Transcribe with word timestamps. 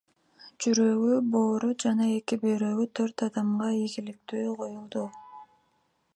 Жүрөгү, 0.65 1.19
боору 1.35 1.69
жана 1.85 2.07
эки 2.13 2.41
бөйрөгү 2.45 2.89
төрт 3.01 3.27
адамга 3.29 3.71
ийгиликтүү 3.83 4.59
коюлду. 4.65 5.07